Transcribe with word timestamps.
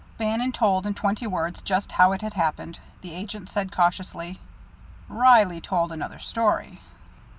Bannon 0.17 0.51
told 0.51 0.87
in 0.87 0.95
twenty 0.95 1.27
words 1.27 1.61
just 1.61 1.91
how 1.91 2.11
it 2.11 2.23
had 2.23 2.33
happened. 2.33 2.79
The 3.01 3.13
agent 3.13 3.51
said 3.51 3.71
cautiously: 3.71 4.39
"Reilly 5.07 5.61
told 5.61 5.91
another 5.91 6.17
story." 6.17 6.81